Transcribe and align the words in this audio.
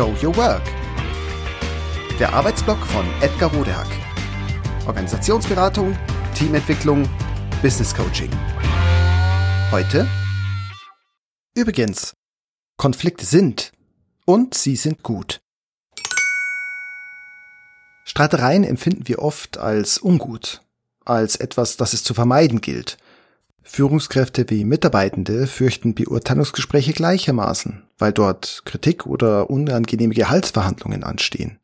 Show 0.00 0.16
Your 0.22 0.34
Work. 0.38 0.62
Der 2.18 2.32
Arbeitsblock 2.32 2.78
von 2.86 3.04
Edgar 3.20 3.52
Rodehack. 3.52 3.86
Organisationsberatung, 4.86 5.94
Teamentwicklung, 6.34 7.06
Business 7.60 7.94
Coaching. 7.94 8.30
Heute 9.70 10.08
Übrigens, 11.54 12.14
Konflikte 12.78 13.26
sind 13.26 13.72
und 14.24 14.54
sie 14.54 14.76
sind 14.76 15.02
gut. 15.02 15.42
Streitereien 18.06 18.64
empfinden 18.64 19.06
wir 19.06 19.18
oft 19.18 19.58
als 19.58 19.98
ungut, 19.98 20.62
als 21.04 21.36
etwas, 21.36 21.76
das 21.76 21.92
es 21.92 22.02
zu 22.04 22.14
vermeiden 22.14 22.62
gilt. 22.62 22.96
Führungskräfte 23.62 24.48
wie 24.48 24.64
Mitarbeitende 24.64 25.46
fürchten 25.46 25.94
Beurteilungsgespräche 25.94 26.92
gleichermaßen, 26.92 27.82
weil 27.98 28.12
dort 28.12 28.62
Kritik 28.64 29.06
oder 29.06 29.50
unangenehme 29.50 30.14
Gehaltsverhandlungen 30.14 31.04
anstehen. 31.04 31.58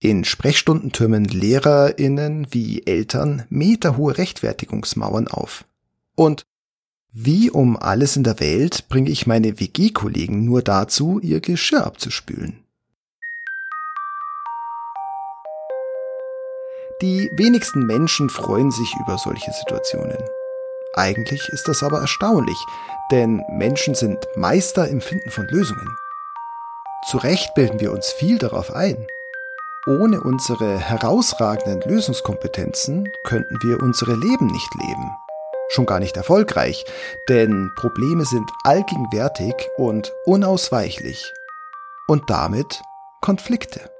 In 0.00 0.24
Sprechstunden 0.24 0.92
türmen 0.92 1.26
LehrerInnen 1.26 2.46
wie 2.50 2.86
Eltern 2.86 3.44
meterhohe 3.50 4.16
Rechtfertigungsmauern 4.16 5.28
auf. 5.28 5.66
Und 6.16 6.44
wie 7.12 7.50
um 7.50 7.76
alles 7.76 8.16
in 8.16 8.24
der 8.24 8.40
Welt 8.40 8.88
bringe 8.88 9.10
ich 9.10 9.26
meine 9.26 9.60
WG-Kollegen 9.60 10.44
nur 10.44 10.62
dazu, 10.62 11.20
ihr 11.20 11.40
Geschirr 11.40 11.84
abzuspülen? 11.84 12.64
Die 17.02 17.30
wenigsten 17.34 17.86
Menschen 17.86 18.30
freuen 18.30 18.70
sich 18.70 18.94
über 19.00 19.18
solche 19.18 19.50
Situationen. 19.52 20.18
Eigentlich 20.94 21.48
ist 21.50 21.68
das 21.68 21.82
aber 21.82 22.00
erstaunlich, 22.00 22.58
denn 23.12 23.44
Menschen 23.50 23.94
sind 23.94 24.18
Meister 24.36 24.88
im 24.88 25.00
Finden 25.00 25.30
von 25.30 25.46
Lösungen. 25.46 25.96
Zu 27.08 27.18
Recht 27.18 27.54
bilden 27.54 27.80
wir 27.80 27.92
uns 27.92 28.12
viel 28.12 28.38
darauf 28.38 28.72
ein. 28.74 29.06
Ohne 29.86 30.20
unsere 30.20 30.78
herausragenden 30.78 31.80
Lösungskompetenzen 31.82 33.08
könnten 33.24 33.56
wir 33.62 33.82
unsere 33.82 34.14
Leben 34.14 34.46
nicht 34.46 34.74
leben. 34.74 35.16
Schon 35.70 35.86
gar 35.86 36.00
nicht 36.00 36.16
erfolgreich, 36.16 36.84
denn 37.28 37.70
Probleme 37.76 38.24
sind 38.24 38.50
allgegenwärtig 38.64 39.54
und 39.76 40.12
unausweichlich. 40.26 41.32
Und 42.08 42.28
damit 42.28 42.82
Konflikte. 43.20 43.90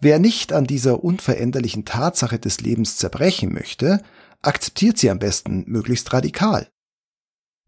Wer 0.00 0.18
nicht 0.18 0.52
an 0.52 0.66
dieser 0.66 1.02
unveränderlichen 1.02 1.84
Tatsache 1.84 2.38
des 2.38 2.60
Lebens 2.60 2.96
zerbrechen 2.96 3.52
möchte, 3.52 4.02
akzeptiert 4.42 4.98
sie 4.98 5.10
am 5.10 5.18
besten 5.18 5.64
möglichst 5.66 6.12
radikal. 6.12 6.68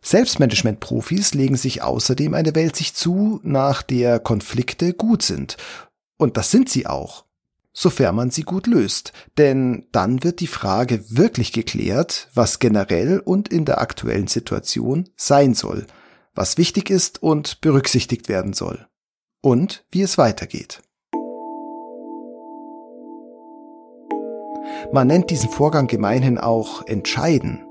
Selbstmanagement-Profis 0.03 1.35
legen 1.35 1.57
sich 1.57 1.83
außerdem 1.83 2.35
eine 2.35 2.55
Welt 2.55 2.77
sich 2.77 2.95
zu, 2.95 3.41
nach 3.43 3.83
der 3.83 4.19
Konflikte 4.19 4.95
gut 4.95 5.23
sind. 5.23 5.57
Und 6.17 6.37
das 6.37 6.51
sind 6.51 6.69
sie 6.69 6.87
auch, 6.87 7.27
sofern 7.73 8.15
man 8.15 8.31
sie 8.31 8.43
gut 8.43 8.67
löst. 8.67 9.13
Denn 9.37 9.87
dann 9.93 10.23
wird 10.23 10.41
die 10.41 10.47
Frage 10.47 11.05
wirklich 11.11 11.53
geklärt, 11.53 12.29
was 12.35 12.61
generell 12.61 13.19
und 13.19 13.49
in 13.49 13.65
der 13.65 13.81
aktuellen 13.81 14.29
Situation 14.29 15.09
sein 15.17 15.55
soll, 15.55 15.87
was 16.35 16.57
wichtig 16.57 16.89
ist 16.89 17.23
und 17.23 17.61
berücksichtigt 17.61 18.29
werden 18.29 18.53
soll. 18.53 18.87
Und 19.43 19.85
wie 19.91 20.03
es 20.03 20.17
weitergeht. 20.17 20.81
Man 24.93 25.07
nennt 25.07 25.31
diesen 25.31 25.51
Vorgang 25.51 25.87
gemeinhin 25.87 26.39
auch 26.39 26.87
Entscheiden. 26.87 27.67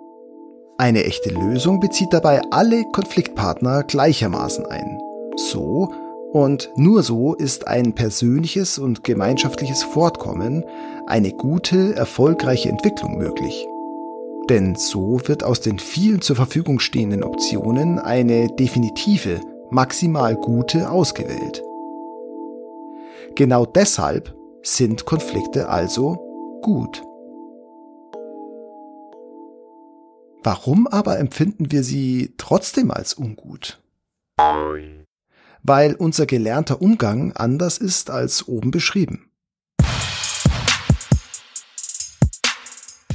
Eine 0.78 1.04
echte 1.04 1.30
Lösung 1.30 1.80
bezieht 1.80 2.14
dabei 2.14 2.42
alle 2.52 2.86
Konfliktpartner 2.86 3.84
gleichermaßen 3.84 4.66
ein. 4.66 5.02
So 5.36 5.92
und 6.32 6.70
nur 6.76 7.02
so 7.02 7.34
ist 7.34 7.68
ein 7.68 7.94
persönliches 7.94 8.78
und 8.78 9.04
gemeinschaftliches 9.04 9.84
Fortkommen, 9.84 10.64
eine 11.08 11.32
gute, 11.32 11.96
erfolgreiche 11.96 12.70
Entwicklung 12.70 13.18
möglich. 13.18 13.68
Denn 14.48 14.76
so 14.76 15.20
wird 15.26 15.44
aus 15.44 15.60
den 15.60 15.80
vielen 15.80 16.22
zur 16.22 16.36
Verfügung 16.36 16.80
stehenden 16.80 17.24
Optionen 17.24 18.00
eine 18.00 18.48
definitive, 18.48 19.42
maximal 19.72 20.36
gute 20.36 20.90
ausgewählt. 20.90 21.64
Genau 23.36 23.66
deshalb 23.66 24.34
sind 24.62 25.06
Konflikte 25.06 25.70
also 25.70 26.29
gut. 26.62 27.02
Warum 30.44 30.88
aber 30.88 31.20
empfinden 31.20 31.72
wir 31.72 31.84
sie 31.84 32.34
trotzdem 32.38 32.92
als 32.92 33.14
ungut? 33.14 33.82
Weil 35.64 35.96
unser 35.96 36.26
gelernter 36.26 36.82
Umgang 36.82 37.34
anders 37.34 37.78
ist 37.78 38.10
als 38.10 38.48
oben 38.48 38.72
beschrieben. 38.72 39.30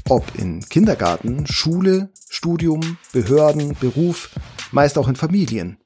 Ob 0.09 0.39
in 0.39 0.61
Kindergarten, 0.61 1.47
Schule, 1.47 2.11
Studium, 2.29 2.99
Behörden, 3.13 3.75
Beruf, 3.81 4.31
meist 4.71 4.99
auch 4.99 5.09
in 5.09 5.17
Familien. 5.17 5.79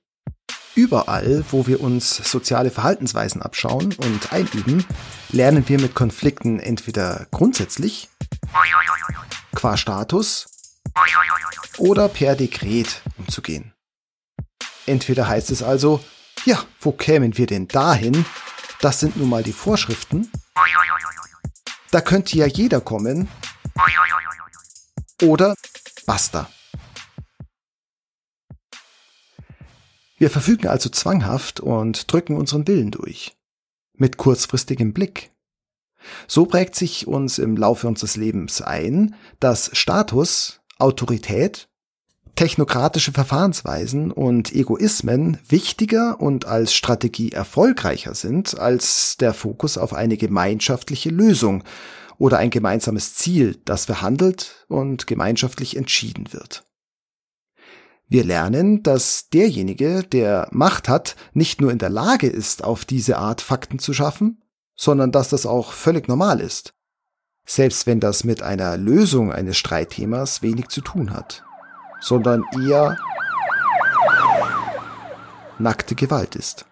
Überall, 0.78 1.44
wo 1.50 1.66
wir 1.66 1.80
uns 1.80 2.18
soziale 2.18 2.70
Verhaltensweisen 2.70 3.42
abschauen 3.42 3.92
und 3.94 4.32
einüben, 4.32 4.86
lernen 5.30 5.68
wir 5.68 5.80
mit 5.80 5.96
Konflikten 5.96 6.60
entweder 6.60 7.26
grundsätzlich, 7.32 8.08
qua 9.56 9.76
Status 9.76 10.46
oder 11.78 12.08
per 12.08 12.36
Dekret 12.36 13.02
umzugehen. 13.16 13.72
Entweder 14.86 15.26
heißt 15.26 15.50
es 15.50 15.64
also, 15.64 15.98
ja, 16.44 16.64
wo 16.80 16.92
kämen 16.92 17.36
wir 17.36 17.48
denn 17.48 17.66
dahin? 17.66 18.24
Das 18.80 19.00
sind 19.00 19.16
nun 19.16 19.28
mal 19.28 19.42
die 19.42 19.52
Vorschriften. 19.52 20.30
Da 21.90 22.00
könnte 22.02 22.38
ja 22.38 22.46
jeder 22.46 22.80
kommen. 22.80 23.26
Oder 25.22 25.56
basta. 26.06 26.48
Wir 30.18 30.30
verfügen 30.30 30.66
also 30.66 30.88
zwanghaft 30.90 31.60
und 31.60 32.12
drücken 32.12 32.36
unseren 32.36 32.66
Willen 32.66 32.90
durch. 32.90 33.36
Mit 33.94 34.16
kurzfristigem 34.16 34.92
Blick. 34.92 35.30
So 36.26 36.46
prägt 36.46 36.74
sich 36.74 37.06
uns 37.06 37.38
im 37.38 37.56
Laufe 37.56 37.86
unseres 37.86 38.16
Lebens 38.16 38.60
ein, 38.60 39.14
dass 39.40 39.70
Status, 39.76 40.60
Autorität, 40.78 41.68
technokratische 42.34 43.12
Verfahrensweisen 43.12 44.12
und 44.12 44.54
Egoismen 44.54 45.38
wichtiger 45.48 46.20
und 46.20 46.46
als 46.46 46.72
Strategie 46.72 47.32
erfolgreicher 47.32 48.14
sind 48.14 48.58
als 48.58 49.16
der 49.16 49.34
Fokus 49.34 49.76
auf 49.76 49.92
eine 49.92 50.16
gemeinschaftliche 50.16 51.10
Lösung 51.10 51.64
oder 52.16 52.38
ein 52.38 52.50
gemeinsames 52.50 53.14
Ziel, 53.14 53.58
das 53.64 53.86
verhandelt 53.86 54.66
und 54.68 55.06
gemeinschaftlich 55.08 55.76
entschieden 55.76 56.32
wird. 56.32 56.64
Wir 58.08 58.24
lernen, 58.24 58.82
dass 58.82 59.28
derjenige, 59.28 60.02
der 60.02 60.48
Macht 60.50 60.88
hat, 60.88 61.14
nicht 61.34 61.60
nur 61.60 61.70
in 61.70 61.78
der 61.78 61.90
Lage 61.90 62.26
ist, 62.26 62.64
auf 62.64 62.86
diese 62.86 63.18
Art 63.18 63.42
Fakten 63.42 63.78
zu 63.78 63.92
schaffen, 63.92 64.42
sondern 64.74 65.12
dass 65.12 65.28
das 65.28 65.44
auch 65.44 65.72
völlig 65.72 66.08
normal 66.08 66.40
ist. 66.40 66.72
Selbst 67.44 67.86
wenn 67.86 68.00
das 68.00 68.24
mit 68.24 68.42
einer 68.42 68.78
Lösung 68.78 69.30
eines 69.32 69.58
Streitthemas 69.58 70.42
wenig 70.42 70.68
zu 70.68 70.80
tun 70.80 71.12
hat, 71.12 71.44
sondern 72.00 72.44
eher 72.58 72.96
nackte 75.58 75.94
Gewalt 75.94 76.34
ist. 76.34 76.64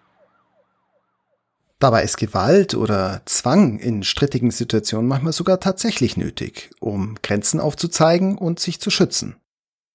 Dabei 1.79 2.01
ist 2.03 2.17
Gewalt 2.17 2.73
oder 2.73 3.21
Zwang 3.25 3.77
in 3.77 4.01
strittigen 4.01 4.49
Situationen 4.49 5.07
manchmal 5.07 5.33
sogar 5.33 5.59
tatsächlich 5.59 6.17
nötig, 6.17 6.71
um 6.79 7.15
Grenzen 7.21 7.59
aufzuzeigen 7.59 8.35
und 8.37 8.59
sich 8.59 8.81
zu 8.81 8.89
schützen. 8.89 9.35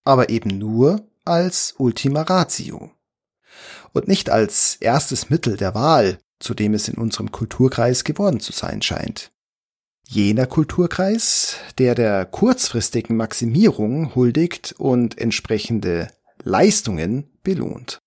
Aber 0.05 0.29
eben 0.29 0.59
nur, 0.59 1.05
als 1.25 1.75
Ultima 1.79 2.23
Ratio 2.23 2.91
und 3.93 4.09
nicht 4.09 4.31
als 4.31 4.77
erstes 4.81 5.31
Mittel 5.31 5.57
der 5.57 5.75
Wahl, 5.75 6.19
zu 6.39 6.55
dem 6.55 6.75
es 6.75 6.89
in 6.89 6.97
unserem 6.97 7.31
Kulturkreis 7.31 8.05
geworden 8.05 8.41
zu 8.41 8.53
sein 8.53 8.83
scheint. 8.83 9.31
Jener 10.09 10.47
Kulturkreis, 10.47 11.57
der 11.79 11.95
der 11.95 12.27
kurzfristigen 12.27 13.17
Maximierung 13.17 14.15
huldigt 14.15 14.75
und 14.77 15.19
entsprechende 15.19 16.09
Leistungen 16.43 17.31
belohnt. 17.43 18.01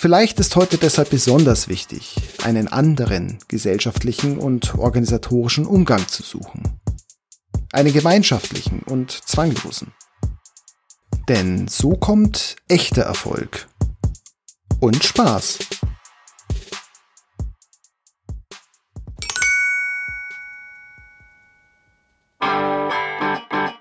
Vielleicht 0.00 0.38
ist 0.38 0.54
heute 0.54 0.78
deshalb 0.78 1.10
besonders 1.10 1.66
wichtig, 1.66 2.14
einen 2.44 2.68
anderen 2.68 3.40
gesellschaftlichen 3.48 4.38
und 4.38 4.76
organisatorischen 4.76 5.66
Umgang 5.66 6.06
zu 6.06 6.22
suchen. 6.22 6.78
Einen 7.72 7.92
gemeinschaftlichen 7.92 8.84
und 8.84 9.10
zwanglosen. 9.10 9.92
Denn 11.28 11.66
so 11.66 11.96
kommt 11.96 12.54
echter 12.68 13.02
Erfolg 13.02 13.66
und 14.78 15.02
Spaß. 15.02 15.58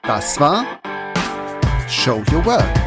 Das 0.02 0.40
war 0.40 0.66
Show 1.88 2.24
Your 2.32 2.44
Work. 2.44 2.87